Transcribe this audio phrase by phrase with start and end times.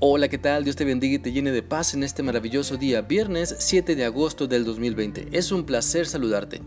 [0.00, 0.62] Hola, ¿qué tal?
[0.62, 4.04] Dios te bendiga y te llene de paz en este maravilloso día, viernes 7 de
[4.04, 5.30] agosto del 2020.
[5.32, 6.60] Es un placer saludarte.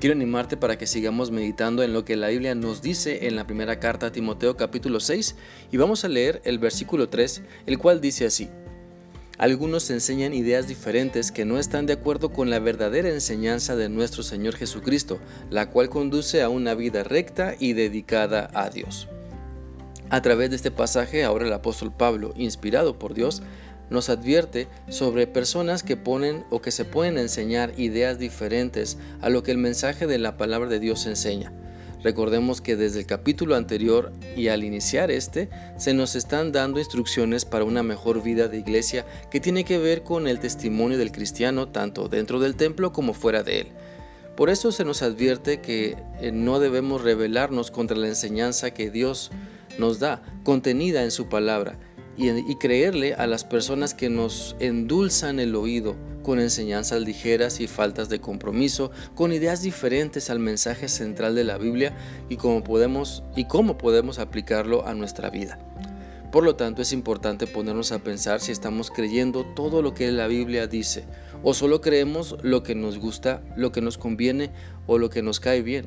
[0.00, 3.46] Quiero animarte para que sigamos meditando en lo que la Biblia nos dice en la
[3.46, 5.34] primera carta a Timoteo capítulo 6
[5.72, 8.50] y vamos a leer el versículo 3, el cual dice así.
[9.38, 14.22] Algunos enseñan ideas diferentes que no están de acuerdo con la verdadera enseñanza de nuestro
[14.22, 19.08] Señor Jesucristo, la cual conduce a una vida recta y dedicada a Dios.
[20.10, 23.42] A través de este pasaje, ahora el apóstol Pablo, inspirado por Dios,
[23.90, 29.42] nos advierte sobre personas que ponen o que se pueden enseñar ideas diferentes a lo
[29.42, 31.52] que el mensaje de la palabra de Dios enseña.
[32.02, 35.48] Recordemos que desde el capítulo anterior y al iniciar este,
[35.78, 40.02] se nos están dando instrucciones para una mejor vida de iglesia que tiene que ver
[40.02, 43.68] con el testimonio del cristiano tanto dentro del templo como fuera de él.
[44.36, 49.30] Por eso se nos advierte que eh, no debemos rebelarnos contra la enseñanza que Dios
[49.78, 51.78] nos da, contenida en su palabra,
[52.16, 58.08] y, creerle a las personas que nos endulzan el oído con enseñanzas ligeras y faltas
[58.08, 61.94] de compromiso, con ideas diferentes al mensaje central de la Biblia
[62.28, 65.58] y cómo podemos, y cómo podemos aplicarlo a nuestra vida.
[66.32, 70.26] Por lo tanto, es importante ponernos a pensar si estamos creyendo todo lo que la
[70.26, 71.04] Biblia dice,
[71.42, 74.50] o solo creemos lo que nos gusta, lo que nos conviene
[74.86, 75.86] o lo que nos cae bien.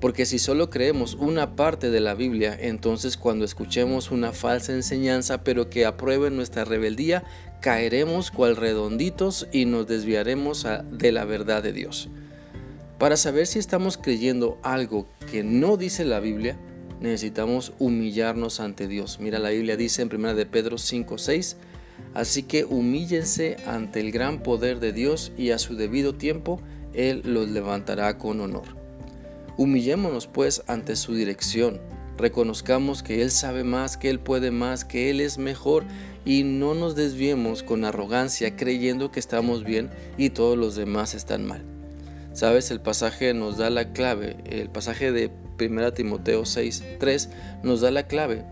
[0.00, 5.44] Porque si solo creemos una parte de la Biblia, entonces cuando escuchemos una falsa enseñanza
[5.44, 7.22] pero que apruebe nuestra rebeldía,
[7.60, 12.08] caeremos cual redonditos y nos desviaremos de la verdad de Dios.
[12.98, 16.58] Para saber si estamos creyendo algo que no dice la Biblia,
[17.00, 19.18] necesitamos humillarnos ante Dios.
[19.20, 21.56] Mira, la Biblia dice en 1 de Pedro 5:6,
[22.14, 26.60] así que humíllense ante el gran poder de Dios y a su debido tiempo
[26.94, 28.79] él los levantará con honor.
[29.60, 31.82] Humillémonos pues ante su dirección.
[32.16, 35.84] Reconozcamos que Él sabe más, que Él puede más, que Él es mejor
[36.24, 41.44] y no nos desviemos con arrogancia creyendo que estamos bien y todos los demás están
[41.44, 41.62] mal.
[42.32, 45.30] Sabes, el pasaje nos da la clave, el pasaje de
[45.60, 47.28] 1 Timoteo 6, 3
[47.62, 48.46] nos da la clave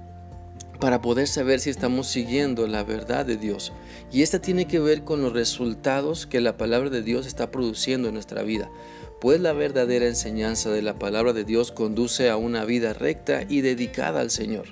[0.81, 3.73] para poder saber si estamos siguiendo la verdad de Dios.
[4.13, 8.09] Y esta tiene que ver con los resultados que la palabra de Dios está produciendo
[8.09, 8.71] en nuestra vida
[9.21, 13.63] pues la verdadera enseñanza de la palabra de Dios conduce a una vida recta y
[13.63, 14.67] dedicada al Señor.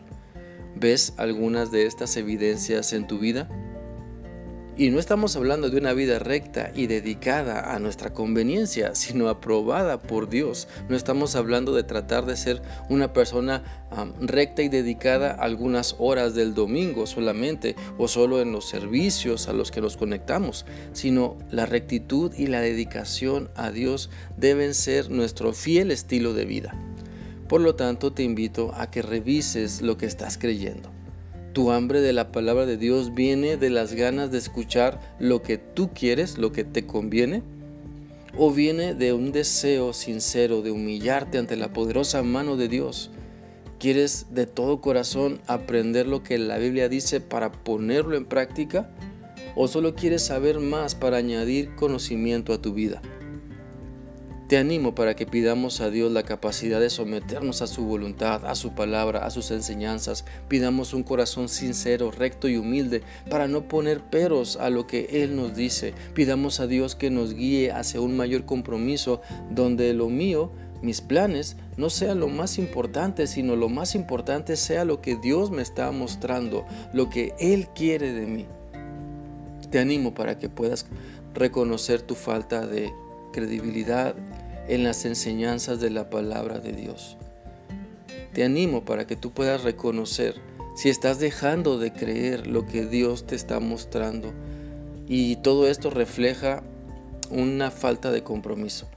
[0.76, 3.48] ¿Ves algunas de estas evidencias en tu vida?
[4.78, 10.02] Y no estamos hablando de una vida recta y dedicada a nuestra conveniencia, sino aprobada
[10.02, 10.68] por Dios.
[10.90, 12.60] No estamos hablando de tratar de ser
[12.90, 13.86] una persona
[14.20, 19.70] recta y dedicada algunas horas del domingo solamente o solo en los servicios a los
[19.70, 25.90] que nos conectamos, sino la rectitud y la dedicación a Dios deben ser nuestro fiel
[25.90, 26.78] estilo de vida.
[27.48, 30.90] Por lo tanto, te invito a que revises lo que estás creyendo.
[31.56, 35.56] Tu hambre de la palabra de Dios viene de las ganas de escuchar lo que
[35.56, 37.42] tú quieres, lo que te conviene,
[38.36, 43.10] o viene de un deseo sincero de humillarte ante la poderosa mano de Dios.
[43.78, 48.90] ¿Quieres de todo corazón aprender lo que la Biblia dice para ponerlo en práctica?
[49.54, 53.00] ¿O solo quieres saber más para añadir conocimiento a tu vida?
[54.48, 58.54] Te animo para que pidamos a Dios la capacidad de someternos a su voluntad, a
[58.54, 60.24] su palabra, a sus enseñanzas.
[60.46, 65.34] Pidamos un corazón sincero, recto y humilde para no poner peros a lo que Él
[65.34, 65.94] nos dice.
[66.14, 69.20] Pidamos a Dios que nos guíe hacia un mayor compromiso
[69.50, 74.84] donde lo mío mis planes no sean lo más importante, sino lo más importante sea
[74.84, 78.46] lo que Dios me está mostrando, lo que Él quiere de mí.
[79.70, 80.86] Te animo para que puedas
[81.34, 82.92] reconocer tu falta de
[83.36, 84.14] credibilidad
[84.66, 87.18] en las enseñanzas de la palabra de Dios.
[88.32, 90.36] Te animo para que tú puedas reconocer
[90.74, 94.32] si estás dejando de creer lo que Dios te está mostrando
[95.06, 96.62] y todo esto refleja
[97.30, 98.88] una falta de compromiso.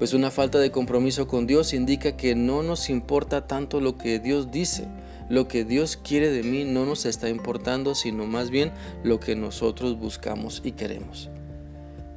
[0.00, 4.18] Pues una falta de compromiso con Dios indica que no nos importa tanto lo que
[4.18, 4.88] Dios dice.
[5.28, 8.72] Lo que Dios quiere de mí no nos está importando, sino más bien
[9.04, 11.30] lo que nosotros buscamos y queremos.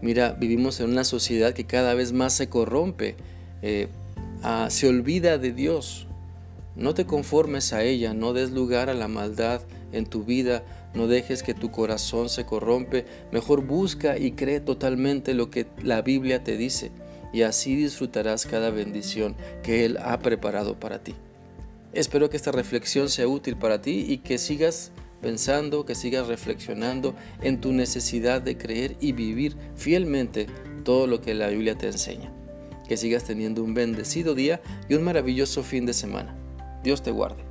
[0.02, 3.16] Mira, vivimos en una sociedad que cada vez más se corrompe,
[3.62, 3.88] eh,
[4.44, 6.08] ah, se olvida de Dios.
[6.76, 9.62] No te conformes a ella, no des lugar a la maldad
[9.92, 10.64] en tu vida,
[10.94, 16.02] no dejes que tu corazón se corrompe, mejor busca y cree totalmente lo que la
[16.02, 16.92] Biblia te dice
[17.34, 21.16] y así disfrutarás cada bendición que Él ha preparado para ti.
[21.94, 24.92] Espero que esta reflexión sea útil para ti y que sigas
[25.22, 30.48] pensando, que sigas reflexionando en tu necesidad de creer y vivir fielmente
[30.84, 32.34] todo lo que la Biblia te enseña.
[32.88, 36.36] Que sigas teniendo un bendecido día y un maravilloso fin de semana.
[36.84, 37.47] Dios te guarde.